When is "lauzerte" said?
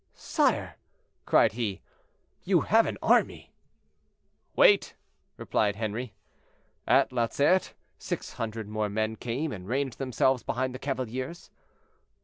7.11-7.73